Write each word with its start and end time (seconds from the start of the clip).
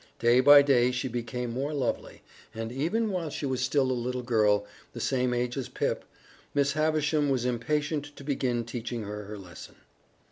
Day 0.17 0.39
by 0.39 0.63
day 0.63 0.89
she 0.89 1.07
became 1.07 1.51
more 1.53 1.75
lovely, 1.75 2.23
and 2.55 2.71
even 2.71 3.11
while 3.11 3.29
she 3.29 3.45
was 3.45 3.61
still 3.61 3.91
a 3.91 3.93
little 3.93 4.23
girl, 4.23 4.65
the 4.93 4.99
same 4.99 5.31
age 5.31 5.55
as 5.57 5.69
Pip, 5.69 6.05
Miss 6.55 6.71
Havisham 6.73 7.29
was 7.29 7.45
impatient 7.45 8.15
to 8.15 8.23
begin 8.23 8.65
teaching 8.65 9.03
her 9.03 9.25
her 9.25 9.37
lesson. 9.37 9.75